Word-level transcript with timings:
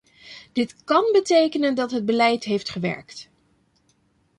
Dit 0.53 0.75
kan 0.83 1.09
betekenen 1.11 1.75
dat 1.75 1.91
het 1.91 2.05
beleid 2.05 2.43
heeft 2.43 2.69
gewerkt. 2.69 3.29